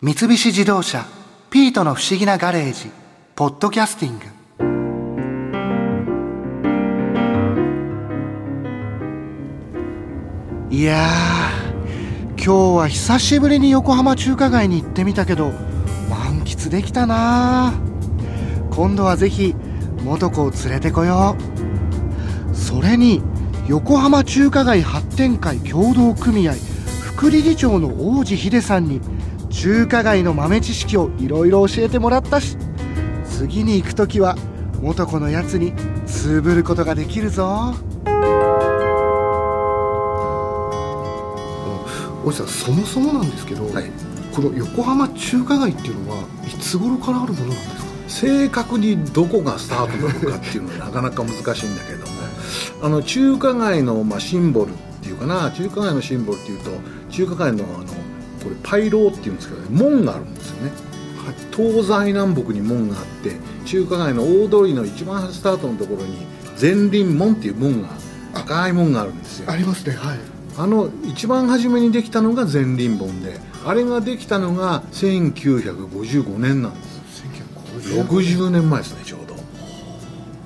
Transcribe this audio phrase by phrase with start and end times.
[0.00, 1.04] 三菱自動車
[1.50, 2.88] 「ピートの不思議なガレージ」
[3.34, 4.26] 「ポッドキャスティング」
[10.70, 11.04] いや
[12.36, 15.50] 今日は久しぶりに横浜中華街に行ってみたけど
[16.08, 17.72] 満喫できたな
[18.70, 19.56] 今度はぜひ
[20.04, 22.54] 素子を連れてこよう。
[22.56, 23.20] それに
[23.66, 26.54] 横浜中華街発展会協同組合
[27.02, 29.00] 副理事長の王子秀さんに
[29.60, 32.56] 中華街の豆知識をいろいろ教えてもらったし
[33.24, 34.36] 次に行く時は
[34.80, 35.72] 素子のやつに
[36.06, 37.74] つぶることができるぞ。
[42.24, 43.90] おじさんそもそもなんですけど、はい。
[44.32, 47.88] この横浜中華街っていうのはいつ頃からあるものなんですか？
[48.06, 52.12] 正確にどこがスタートなのかっていうのはなかなか難しいんだけれども。
[52.80, 56.70] あの中華街のまあシンボルっていうかな中華街のシンボルっていうと
[57.10, 57.84] 中華街のあの
[58.42, 60.72] これパイローっていうんですけどね門があるんですよね。
[61.54, 63.32] 東西南北に門があって
[63.66, 66.26] 中華街の大通りの一番スタートのところに
[66.60, 67.88] 前輪門っていう門が
[68.34, 69.50] 赤い門があるんですよ。
[69.50, 70.18] ありますねはい。
[70.56, 76.98] あの一番初めにできたのが前輪門であれができたのが1955年なんです。
[77.78, 78.68] 60年。
[78.70, 79.20] 前ですねちょう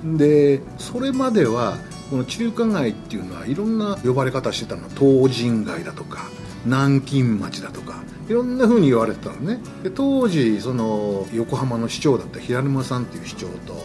[0.03, 0.19] ど。
[0.19, 1.77] でそれまでは
[2.11, 4.89] この中華街っていうのはいろんな呼ばれ方してたの。
[4.89, 6.29] 東神街だとか
[6.65, 9.59] 南京町だとかいろんな風に言われてたのね。
[9.83, 13.85] で当時その横浜の市長だった平沼さんっていう市長と、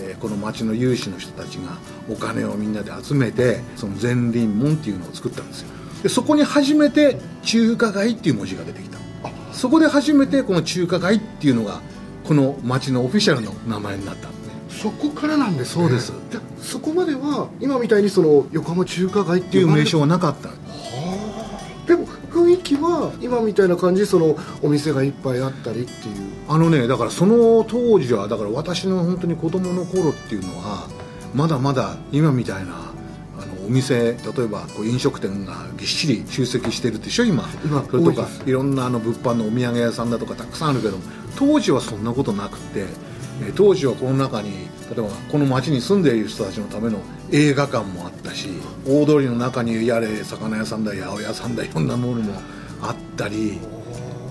[0.00, 1.78] えーこの町の有志の人たちが
[2.10, 5.68] お金をみんなで集めてその前輪門っていうのを作ったんですよ。
[6.02, 8.98] でそこに初めて中華街っていう文字が出てきた。
[9.52, 11.80] そこで初めてこの中華街っていうのが
[12.24, 14.54] この町のオフィシャルの名前になったんでね。
[14.70, 15.84] そこからなんですね。
[15.84, 16.12] そうです。
[16.30, 20.50] じゃあそこまでは今みたいにその横浜中華街っってていう名称はなかった
[22.76, 26.28] 雰囲気は今みたいな感じでそのお店がいっぱいあったりっていう。
[26.48, 30.88] あのねだからその当時はだから私の本当に子供の頃っていうのは
[31.34, 32.72] まだまだ今みたいな
[33.38, 41.02] あのお店例えばこう飲食店がぎっしり集積してるでしょ今今それとか多いろんなあの物販のお土産屋さんだとかたくさんあるけども
[41.36, 42.86] 当時はそんなことなくて
[43.42, 44.50] えー当時はこの中に
[44.90, 47.00] 例えばこの町に住んでいる人たちのための
[47.30, 48.48] 映画館もあったし
[48.86, 52.32] 大通りの中にやれ魚屋さんだ八百屋さんだいろんなものも
[52.82, 53.58] あったり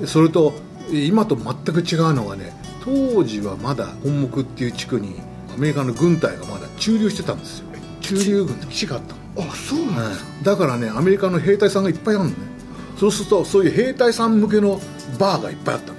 [0.05, 0.53] それと
[0.91, 2.53] 今と全く違うのはね
[2.83, 5.15] 当時はまだ本木っていう地区に
[5.53, 7.67] アメリカの軍隊がまだ駐留してたんですよ。
[8.01, 9.49] 駐留軍って基地があったの？
[9.49, 12.35] あそうなんですか、だからねアメリカの兵隊さんがいっぱいあるのね。
[12.97, 14.79] そうするとそういう兵隊さん向けの
[15.19, 15.97] バーがいっぱいあったの。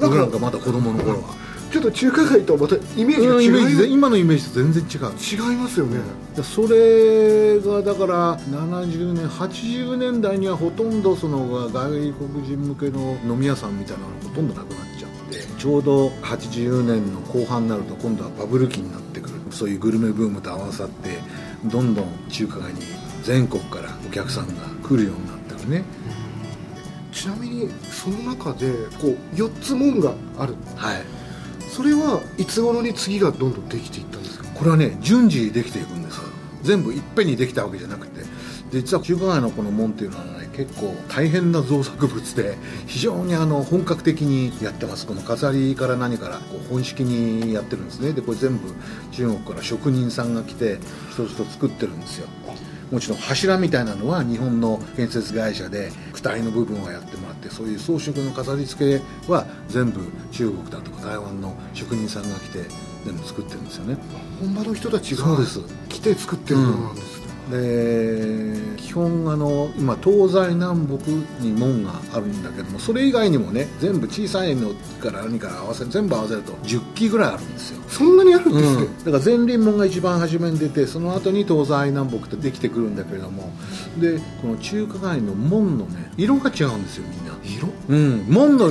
[0.00, 1.34] 僕なんからまだ子供の頃は
[1.70, 5.50] ちょっと中華街とはまたイメージが違いで今のイメージと全然違う。
[5.50, 6.00] 違いますよね。
[6.34, 12.12] でそれがだから70年80年代にはほとんどその外国
[12.46, 15.38] 人向けの飲み屋さんみたいなのがほとんどなくなっちゃって。
[15.58, 19.34] ちょうど80年の後半になると今度はバブル期になってくる。
[19.50, 21.18] そういうグルメブームと合わさって
[21.64, 22.80] どんどん中華街に
[23.24, 25.84] 全国からお客さんが来るようになったのね。
[27.12, 30.54] ちなみにその中でこう4つ門がある。
[30.74, 31.17] はい
[31.78, 34.46] それはいつ頃に次がどんどんできていったんですか？
[34.52, 36.18] これはね順次できていくんです。
[36.64, 38.26] 全部いっぺんにできたわけじゃなくて。
[38.72, 45.06] 実は中華街のこの門っていうのはね結構大変な造作物で 非常にあの本格的にやってます。
[45.06, 48.12] この飾りから何からこう本式にやってるんですね。
[48.12, 48.74] でこれ全部
[49.12, 50.80] 中国から職人さんが来て
[51.12, 52.26] 一つ一つ作ってるんですよ。
[52.90, 60.00] もちろん柱みたいなのは日本の建設会社で躯体の部分はやってもらってそういう装飾の飾り付けは全部
[60.32, 62.64] 中国だとか台湾の職人さんが来て
[63.04, 63.96] 全部作ってるんですよね。
[64.40, 65.24] 本場の人たちが
[65.88, 68.27] 来て作ってるものなんですね、で基
[68.98, 71.10] 本あの今東西南北
[71.40, 77.82] に門があるんだけどもそれ以外にもね全部小さいのから何から合わせ全部合わせると10基ぐらいあるんですよ。
[77.88, 83.50] そんなにあるんですね、うん、だから前輪門が一番初めに出てその後に東西南北ってできてくるんだけれども
[83.98, 87.38] でこの中華街の門のね色が違うんですよみんな。
[87.44, 87.68] 色？
[87.88, 88.68] うん、門のあ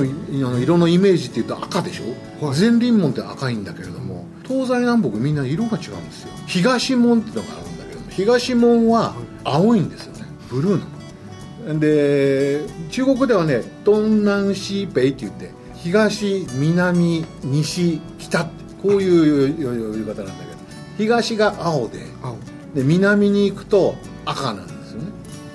[0.52, 2.60] の色のイメージっていうと赤でしょ、はい。
[2.60, 6.32] 前輪門って赤いんだけれども東西南北みんな色が違うんですよ。
[6.46, 10.12] 東門っていうのがあるんだけども東門は青いんですよ。
[10.12, 10.17] ね
[10.50, 11.80] ブルーなの。
[11.80, 18.50] で中国ではね東南西北って言って東南西北って
[18.82, 20.58] こういう呼び方なんだけど
[20.96, 22.36] 東が青で青。
[22.74, 25.08] で南に行くと赤なんですよね。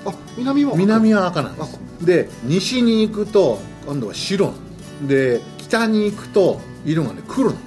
[0.04, 1.78] あ南は南は赤なんです。
[2.04, 4.52] で西に行くと今度は白
[5.06, 7.60] で北に行くと色がね黒なの。
[7.60, 7.62] ん？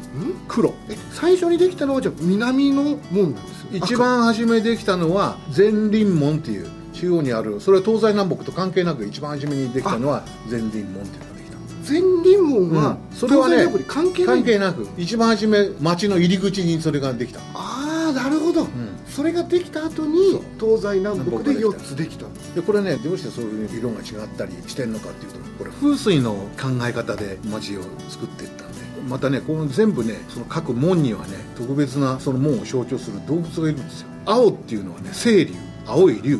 [0.47, 0.73] 黒。
[0.89, 3.69] え最初にできたのはじゃあ南の門なんですよ。
[3.71, 11.57] 一番初めできたのは前輪門っていう中央にあるそれは東西南北と関係なく一番初めにできたのは前輪門っていうのができた。
[11.57, 13.15] の前輪門は、うん。
[13.15, 17.39] それはね関係関係なく一番初め町の入り口にそれができた。
[17.53, 18.67] ああなるほど、
[19.07, 22.25] それができた後に東西南北で4つできた。
[22.55, 28.77] でこれねどうしてそういう色が違ったりしてんのかっていうとこれ風水の考え方で町を作っていったんで
[29.07, 34.07] またねこの全部ねその各門にはね特別なその門を象徴する動物がいるんですよ。
[34.25, 35.53] 青っていうのはね清流
[35.85, 36.39] 青い龍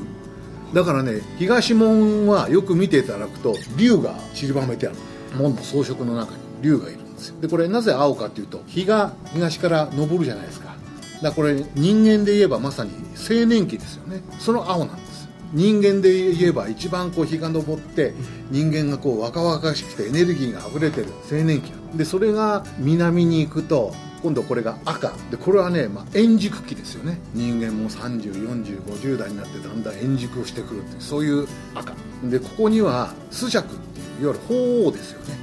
[0.74, 4.98] だからね東門はよく見ていただくと龍が散りばめてある。
[5.38, 7.42] 門の装飾の中に龍がいるんですよ。
[7.42, 10.68] でこれなぜ青かっていうと日が東から昇るじゃないですか。
[10.68, 10.78] だか
[11.22, 14.22] らこれ人間で言えばまさに青年期ですよね。
[14.40, 15.28] その青なんです。
[15.54, 18.14] 人間で言えば一番こう日が昇って
[18.52, 23.94] 人間がこう若々しくてエネルギーが溢れてる青年期でそれが南に行くと
[24.24, 25.14] 今度これが赤。
[25.32, 27.20] でこれはね、まあ、円熟期ですよね。
[27.34, 31.94] 人間も304050代になってだんだん円熟してくるっていうそういう赤。
[32.24, 35.38] でここには朱雀っていういわゆる鳳凰ですよね。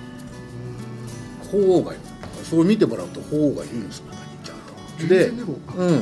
[1.51, 2.01] 鳳凰がいる。
[2.43, 4.05] そう見てもらうと鳳凰がいるんですよ
[4.45, 5.33] ちゃんでう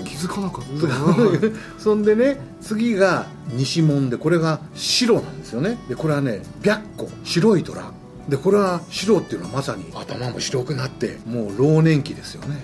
[0.01, 0.05] ん。
[0.05, 0.87] 気づかなかった。
[0.89, 5.79] な そんでね次が西門でこれが白なんですよね。
[5.89, 7.83] でこれはね白虎白い虎
[8.29, 11.19] でこれは白っていうのはまさに頭も白くなって。
[11.27, 12.61] もう老年期ですよね。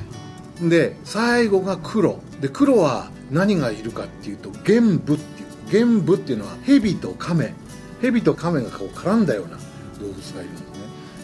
[0.69, 2.21] で最後が黒。
[2.41, 5.49] で黒は何がいるかっていうと玄武っていう。
[5.71, 7.55] 玄武っていうのは蛇と亀。
[8.01, 9.59] 蛇と亀がこう絡んだような
[10.01, 10.69] 動物がいるんですね。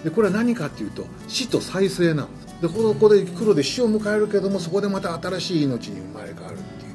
[0.05, 2.61] でこれは何かっていうと死と再生なんです。
[2.63, 6.89] でここで黒で死を迎えるけどもそこでまた新しい命に生まれ変わるってい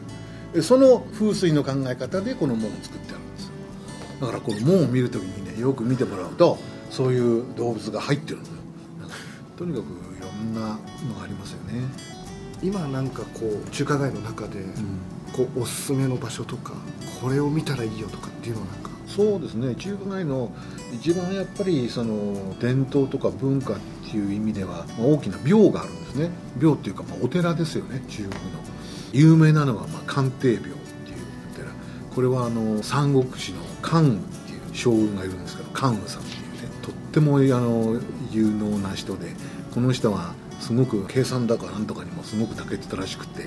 [0.51, 0.55] う。
[0.55, 3.51] でその風水の考え方でこの門を作ってあるんですよ。
[4.21, 6.57] だからこの門を見るときにねよく見てもらうと
[6.89, 8.49] そういう動物が入ってるのよ。
[9.01, 9.15] なんか
[9.57, 9.85] とにかく
[10.17, 10.67] いろんなの
[11.15, 11.83] がありますよね、
[12.61, 14.63] 今なんかこう中華街の中で、
[15.35, 16.73] こうおすすめの場所とか
[17.21, 18.89] これを見たらいいよとかっていうのはなんか。
[19.07, 19.73] そうですね。
[19.75, 20.51] 中華街の
[20.93, 23.77] 一番やっぱりその伝統とか文化っ
[24.09, 26.29] ていう意味ではまあ大きな廟があるんですね。
[26.59, 28.03] 廟っていうかまあお寺ですよね。
[28.07, 28.39] 中国の。
[29.11, 30.75] 有名なのはまあ鑑定廟っていう
[31.51, 31.71] お寺。
[32.13, 36.21] これはあの三国志の関羽っていう将軍がいるんですけど関羽さん
[37.19, 37.99] ってもあの
[38.31, 39.27] 有能な人で
[39.73, 43.45] この人はすごく計算だかなんとかにもすごく長けてたらしくて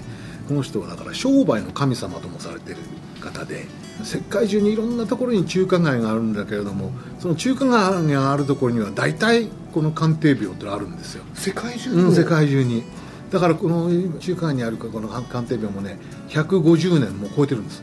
[0.48, 2.78] この人はだから商売の神様ともされてる
[3.20, 3.66] 方で
[4.02, 12.82] 世界中にいろんなところに中華街があるんだけれどもその中華街があるところには大体この鑑定廟ってあるんですよ、世界中の、うん、世界中に。
[13.30, 13.88] だからこの
[14.18, 15.98] 中華街にあるこの鑑定廟もね
[16.28, 17.82] 150年も超えてるんです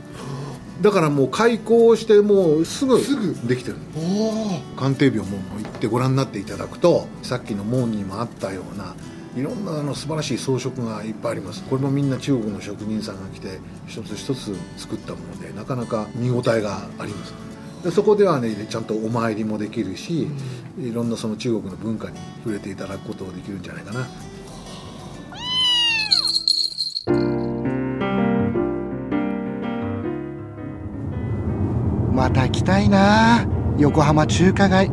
[0.81, 3.47] だからもう開校してもうすぐすぐ。
[3.47, 3.77] できてる
[4.77, 8.95] 鑑定廟も行ってご覧になっていただくとさっきの門にもあったような
[9.35, 11.63] いろんなあの素晴らしい装飾がいっぱいあります。
[11.63, 17.33] これもみんな中国の職人さんが来て一つ一つ作ったものでなかなか見応えがあります。
[17.83, 20.27] でそこではねちゃんとお参りもできるし、
[20.79, 24.07] いろんなその中国の文化に触れていただくことができるんじゃないかな
[32.29, 33.47] また来たいな。
[33.79, 34.91] 横浜中華街。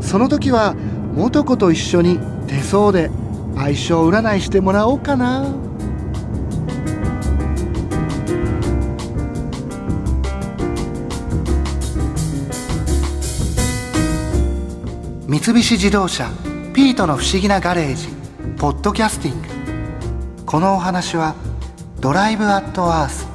[0.00, 0.74] その時は
[1.14, 3.10] 元子と一緒に手相で
[3.56, 5.46] 相性占いしてもらおうかな。
[15.26, 16.28] 三菱自動車
[16.74, 18.08] 「ピートの不思議なガレージ」
[18.58, 19.48] ポッドキャスティング。
[20.44, 21.34] このお話は
[22.00, 23.26] 「ドライブ・アット・アース」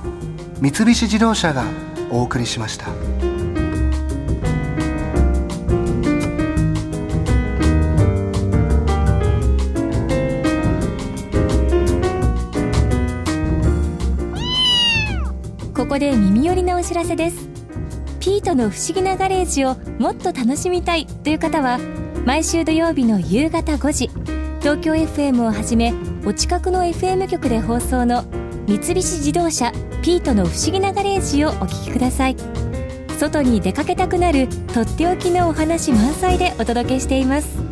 [0.61, 1.63] 三菱自動車が
[2.09, 2.87] お送りしました。
[15.73, 17.47] ここで耳寄りなお知らせです
[18.19, 21.79] ピートの不思議なガレージをもっと楽しみたいという方は
[22.25, 24.09] 毎週土曜日の夕方5時
[24.59, 25.93] 東京 FM をはじめ
[26.25, 28.25] お近くの FM 局で放送の
[28.67, 29.71] 三菱自動車
[30.07, 32.37] ピートの不思議なガレージをお聞きください。
[33.19, 37.66] 外に出かけたくなるとっておきのお話満載でお届けしています。